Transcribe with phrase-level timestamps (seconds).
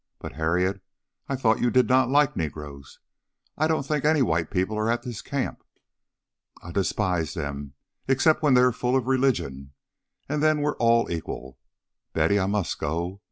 [0.17, 0.81] "But, Harriet,
[1.29, 2.97] I thought you did not like negroes.
[3.55, 5.61] I don't think any white people are at this camp."
[6.63, 7.75] "I despise them
[8.07, 9.73] except when they're full of religion,
[10.27, 11.59] and then we're all equal.
[12.15, 13.19] Betty, I must go.